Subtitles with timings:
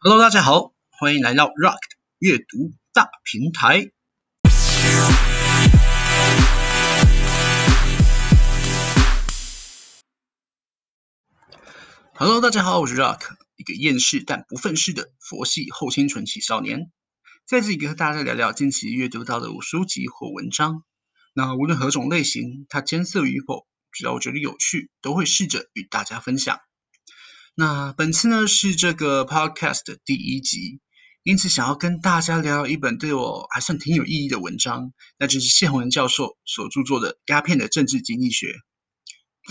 [0.00, 3.90] Hello，大家好，欢迎来到 Rock 的阅读大平台。
[12.14, 13.22] Hello，大家好，我是 Rock，
[13.56, 16.92] 一个厌世但不愤世的佛系后青春期少年，
[17.44, 20.84] 在这里跟大家聊聊近期阅读到的书籍或文章。
[21.34, 26.60] 那无论何种类型，它艰涩与否，只要我觉得有趣，都会试着与大家分享。
[27.60, 30.78] 那本次呢是这个 podcast 的第一集，
[31.24, 38.46] 因此想要跟大家聊一本对我还算挺有意义的文章，那就是谢宏仁教授所著作的《鸦片的政治经济学》。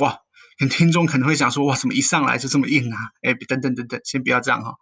[0.01, 0.21] 哇，
[0.69, 2.97] 听众可能会想说，哇，怎么一上来就这么硬啊？
[3.21, 4.73] 哎，等等等等，先不要这样哈。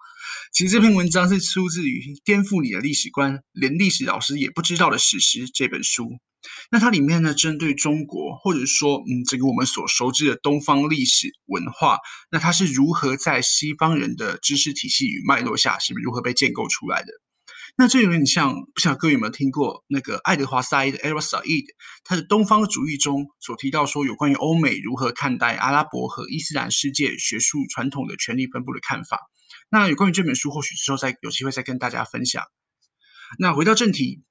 [0.54, 6.20] 其实这篇文章是出自于《颠覆你的历史观：连历史老师也不知道的史实》这本书。
[6.72, 11.98] 那它里面呢，针对中国，或者说，嗯，这个我们所熟知的东方历史文化，
[12.32, 17.08] 那它是如何在西方人的知识体系与脉络下，是如何被建构出来的？
[17.78, 21.66] 那这有点像，不晓得各位有没有听过那个爱德华塞的 （Edward Said）
[22.04, 29.20] 他的《东方主义》中所提到说，有关于欧美如何看待阿拉伯和伊斯兰世界学术传统的权力分布的看法。
[29.70, 32.44] 那有关于这本书，或许之后再有机会再跟大家分享。
[33.40, 34.24] 那回到正题。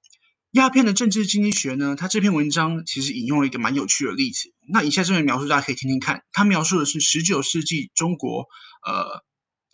[0.53, 4.55] 鸦片的政治经济学呢，它这篇文章其实引用了一个蛮有趣的例子。
[4.73, 8.47] 那以下这段描述大家可以听听看，它描述的是十九世纪中国
[8.86, 9.25] 呃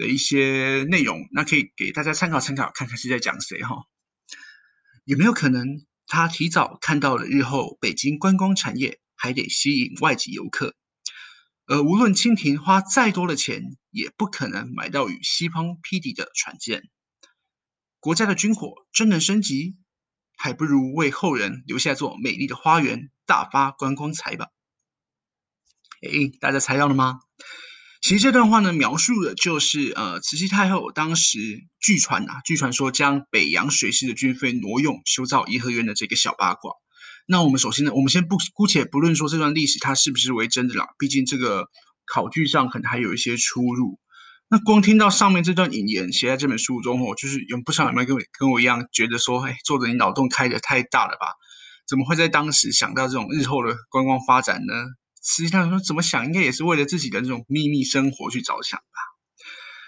[0.00, 3.84] 的一些内容，那可以给大家参考参考，看看是在讲谁哈？
[5.04, 10.74] 有没有可能他提早看到了日后北京观光产业还得吸引外籍游客，
[11.66, 16.88] 而无论清廷花再多的钱，也不可能买到与西方匹敌的船舰。
[17.98, 19.76] 国家的军火真能升级？
[20.34, 24.46] 还不如为后人留下座美丽的花园，大发观光财吧。
[26.00, 27.20] 诶，大家猜到了吗？
[28.00, 31.38] 其实这段话呢，描述的就是呃，慈禧太后当时
[31.80, 36.72] 据传啊，据传说将北洋水师的军费挪用修造颐和园的这个小八卦。
[37.26, 41.68] 那我们首先呢，我们先不姑且不论说这段历史它是不是为真的啦，毕竟这个
[42.06, 43.98] 考据上可能还有一些出入。
[44.48, 51.26] 那光听到上面这段引言写在这本书中哦，就是有不少人跟我跟我一样觉得说，哎，作者你脑洞开得太大了吧？
[51.86, 54.74] 怎么会在当时想到这种日后的观光发展呢？
[55.22, 59.00] 实际上说怎么想，应该也是为了自己的这种秘密生活去着想吧。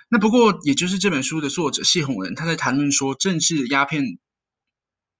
[0.08, 4.18] 那不过，也就是这本书的作者谢宏仁，他在谈论说政治鸦片、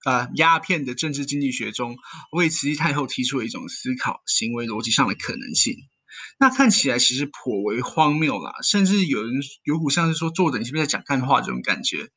[0.05, 1.97] 呃、鸦片的政治经济学中，
[2.31, 5.77] 为慈禧太后提出了一种思考行为逻辑上的可能性。
[6.39, 9.33] 那看起来其实颇为荒谬啦，甚至有人
[9.65, 12.11] 有股像是说作者你是不是在讲干话这种感觉。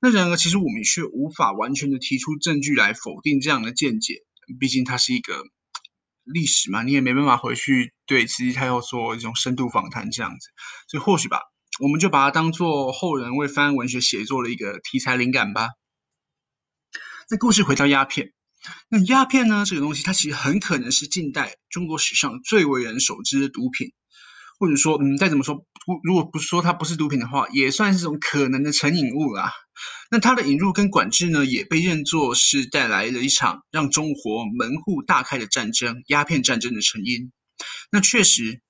[0.00, 4.22] 那然而，其实我们却无法完全的提出证据来否定这样的见解，
[4.58, 5.44] 毕竟它是一个
[6.24, 10.48] 历史嘛，你也没办法回去对慈禧太后做一种深度访谈这样子。
[10.88, 11.40] 所以或许吧，
[11.80, 15.68] 我们就把它当做后人为翻文学写作的一个题材灵感吧。
[17.30, 18.32] 那故事回到鸦片。
[18.88, 19.64] 那鸦片呢？
[19.66, 23.92] 这个东西它其实很可能是近代中国史上最为人熟知的毒品，
[24.62, 25.66] 或者说，嗯，再怎么说，
[26.04, 29.50] 如果不说它不是毒品的话，也算是一种可能的成瘾物啦。
[30.08, 37.32] 那它的引入跟管制呢，也被认作是带来了一场让中国门户大开的战争——鸦片战争的成因。
[37.90, 38.60] 那确实，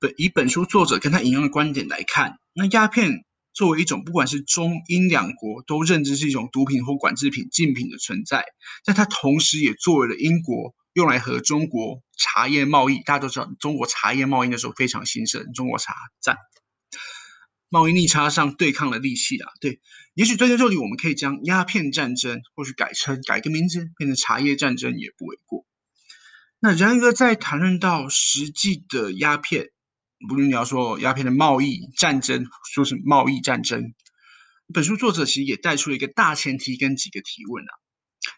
[0.00, 3.26] 本以本书作者跟他引用的观点来看，那鸦片。
[3.52, 8.44] 作为一种不管是中英两国都认知是一种毒品或管制品禁品的存在，
[8.84, 16.38] 但它同时也作为了英国用来和中国茶叶贸易，大家都知道中国茶叶贸易的时候非常兴盛，中国茶战
[17.68, 19.52] 贸易逆差上对抗的利器啊。
[19.60, 19.80] 对，
[20.14, 25.66] 也许在这里我们可以将鸦片战争或许改称改个名字，变成茶叶战争也不为过。
[26.58, 29.70] 那然而在谈论到实际的鸦片。
[30.26, 33.92] 不论你要说鸦片的贸易战争，说是贸易战争，
[34.72, 37.72] 本书作者其实也带出了一个大前提跟几个提问啊。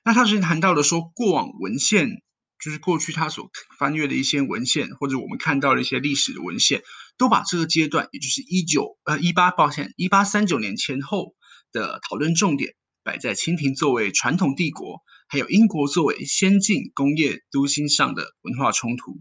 [0.05, 2.21] 那他是谈到了说，过往文献，
[2.63, 6.83] 就是过去他所翻阅的一些文献，或者我们看到的一些历史的文献，
[7.17, 11.35] 都把这个阶段，也就是一九呃一八抱歉一八三九年前后
[11.73, 19.21] 的讨论重点，摆在清廷作为传统帝国，还有英国作为先进工业都心上的文化冲突。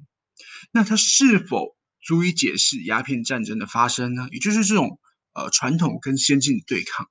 [0.71, 4.27] 那他是否足以解释鸦片战争的发生呢？
[4.31, 4.99] 也就是这种
[5.33, 7.07] 呃传统跟先进的对抗。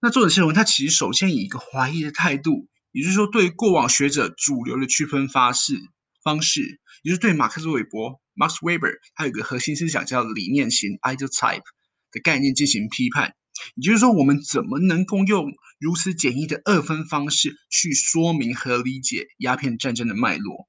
[0.00, 5.74] 那作者谢文他其实首先以一个怀疑的态度，也就是说对过往学者主流的区分方式
[6.22, 11.64] 方式，也就是对马克思韦伯 Max Weber 他有个核心思想叫理念型 （ide type）”
[12.12, 13.34] 的概念进行批判。
[13.74, 15.46] 也就是说，我们怎么能够用
[15.80, 20.68] 如此简易的二分方式去说明和理解鸦片战争的脉络？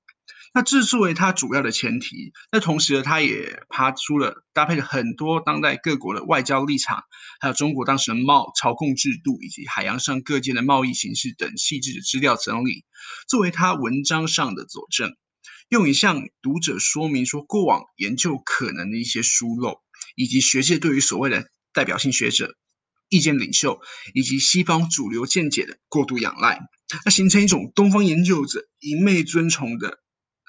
[0.56, 7.04] 那这作为它主要的前提，那同时呢，它也爬出了搭配了很多当代各国的外交立场，
[7.42, 12.86] 还有中国当时的贸朝贡制度以及海洋上各界的贸易形势等细致的资料整理，
[13.28, 15.18] 作为他文章上的佐证，
[15.68, 19.82] 用以向读者说明说过往研究可能的一些疏漏，
[20.16, 22.56] 以及学界对于所谓的代表性学者、
[23.10, 23.82] 意见领袖
[24.14, 26.62] 以及西方主流见解的过度仰赖，
[27.04, 30.00] 那形成一种东方研究者一昧遵从的。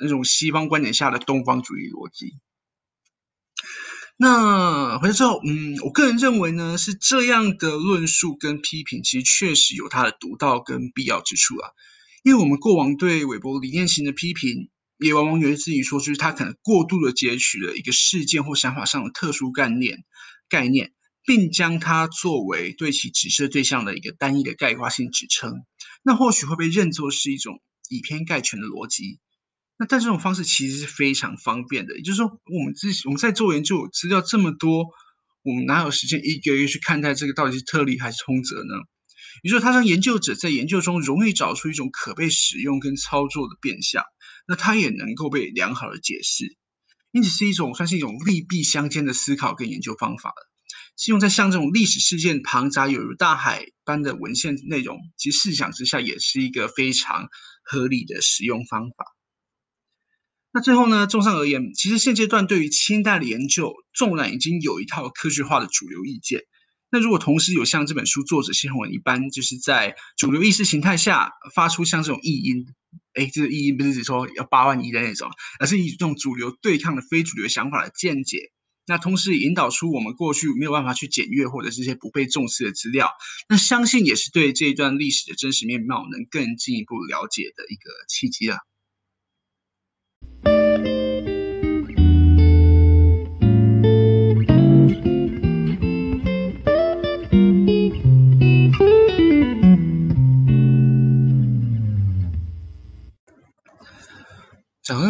[0.00, 2.34] 那种西方观点下的东方主义逻辑。
[4.19, 11.70] 那回来之后，嗯，我个人认为呢，是这样的论述跟批评，其实确实有它的独到跟必要之处啊。
[12.22, 20.04] 因为我们过往对韦伯理念型的批评，也往往源自于说，就是他可能过度的截取了一个事件或想法上的特殊概念
[20.49, 20.94] 概念，
[21.25, 25.52] 并将它作为对其指涉对象的一个单一的概括性指称。
[26.02, 27.60] 那或许会被认作是一种
[27.90, 29.20] 以偏概全的逻辑。
[29.78, 34.87] 那但这种方式其实是非常方便的，也就是说，我们自己我们在做研究，资料这么多，
[35.43, 38.75] 我们哪有时间一个一个去看待这个到底是特例还是通则呢？
[39.43, 44.02] 也就是说，它让研究者在研究中容易找出一种可被使用跟操作的变相，
[44.49, 46.56] 那它也能够被良好的解释，
[47.12, 50.50] 因此是一种算是一种利弊相间的思考跟研究方法了。
[50.96, 57.28] 是用在像这种历史事件庞杂有如大海般的文献内容，其实试想之下也是一个非常
[57.62, 59.15] 合理的使用方法。
[60.56, 66.44] 那最后呢，综上而言，其实现阶段对于清代的研究，纵然已经有一套科学化的主流意见，
[66.91, 72.64] 那如果同时有像这本书作者谢宏文一般，就是在主流意识形态下发出像这种异音，
[73.12, 75.31] 哎，这个异音不是指说要八万一的那种，
[75.61, 78.50] 而是以这种主流对抗的非主流想法的见解，
[78.87, 83.11] 那同时引导出我们过去没有办法去检阅或者是一些不被重视的资料，
[83.47, 88.56] 那相信也是对这一段历史的真实面貌能更进一步了解的一个契机啊。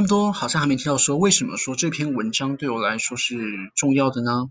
[0.07, 3.37] 么多，好像还没提到说为什么说这篇文章对我来说是
[3.75, 4.47] 重要的呢？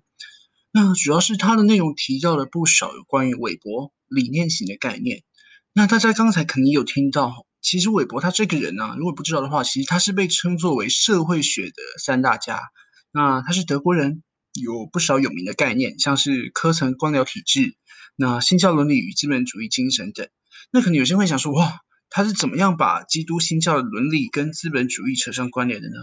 [0.73, 5.23] 那主要是它的内容提到了不少有关于韦伯理念型的概念。
[5.71, 11.73] 那大家刚才肯定有听到，其实韦伯他这个人呢、如果不知道的话，其实他是被称作为社会学的
[12.03, 12.59] 三大家。
[13.13, 14.23] 那他是德国人，
[14.61, 17.77] 有不少有名的概念，像是科层官僚体制、
[18.17, 20.27] 那新教伦理与资本主义精神等。
[20.71, 21.79] 那可能有些人会想说，哇。
[22.15, 25.95] 他是怎么样把基督新教的伦理跟资本主义扯上关联的呢？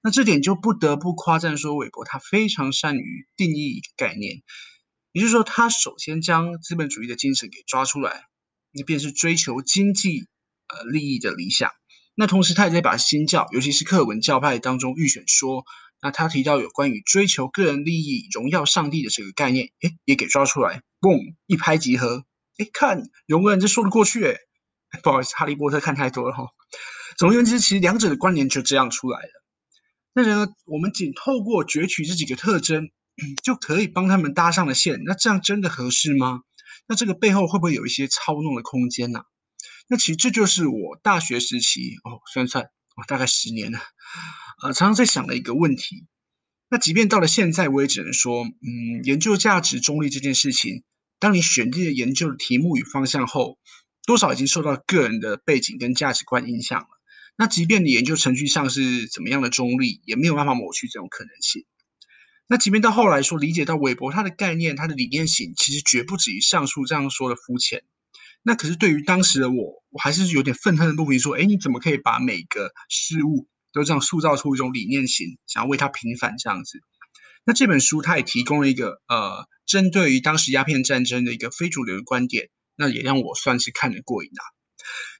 [0.00, 4.44] 那这点就不得不夸赞说，韦伯他非常善于定义概念，
[5.10, 8.22] 也就是说，他首先将资本主义的精神给抓出来，
[8.70, 10.28] 那便是追求经济
[10.68, 11.72] 呃利益的理想。
[12.14, 15.64] 那同时，他也在把新教，尤其是克文教派当中预选说，
[16.00, 22.24] 那他提到有关于追求个人利益、荣耀上帝的这个概念，诶，也给抓出来，嘣，一拍即合，
[22.58, 24.38] 诶，看，有个人这说得过去，诶。
[25.02, 26.48] 不好意思，哈利波特看太多了哈。
[27.16, 29.44] 总而言之，其实两者的关联就这样出来了。
[30.12, 32.90] 那然而，我们仅透过攫取这几个特征，
[33.42, 35.02] 就可以帮他们搭上了线。
[35.04, 36.42] 那这样真的合适吗？
[36.86, 39.22] 那这个背后会不会有一些操弄的空间呢？
[39.88, 43.78] 那其实这就是我大学时期哦，算算，哦，大概十年了，
[44.62, 46.06] 呃，常常在想的一个问题。
[46.68, 50.84] 那即便到了现在，我也只能说，嗯，研究价值中立这件事情，
[51.18, 53.58] 当你选定了研究的题目与方向后，
[54.08, 56.88] 多少已经受到个人的背景跟价值观影响了。
[57.36, 61.66] 那即便你研究程序上是怎么样的中立，也没有办法抹去这种可能性。
[62.46, 67.82] 那即便到后来说理解到韦伯他的概念、他的理念型，其实绝不止于上述这样说的肤浅。
[68.42, 76.80] 那可是对于当时的我，我还是有点愤恨的不平，说：哎，你怎么可以把每个事物都这样塑造出一种理念型，想要为他平反这样子？
[77.44, 82.48] 那这本书它也提供了一个呃，针对于当时鸦片战争的一个非主流的观点。
[82.78, 84.42] 那也让我算是看得过瘾啊。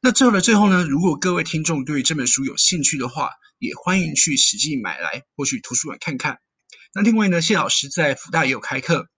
[0.00, 6.38] 那最后的最后呢，如果各位听众对这本书有兴趣的话，也欢迎去实际买来或去图书馆看看。
[6.94, 9.08] 那另外呢，谢老师在辅大也有开课，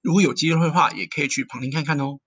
[0.00, 2.20] 如果有机会的话，也可以去旁听看看哦。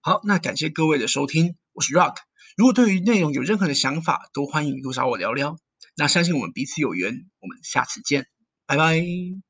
[0.00, 2.14] 好，那感谢各位的收听，我是 Rock。
[2.56, 5.58] 如果对于内容有任何的想法，都欢迎多找我聊聊。
[5.96, 8.26] 那相信我们彼此有缘，我们下次见，
[8.66, 9.47] 拜拜。